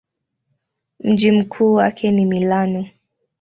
Mji 0.99 1.31
mkuu 1.31 1.73
wake 1.73 2.11
ni 2.11 2.25
Milano. 2.25 2.87